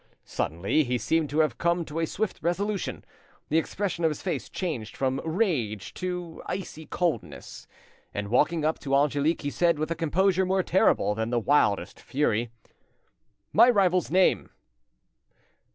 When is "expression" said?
3.59-4.03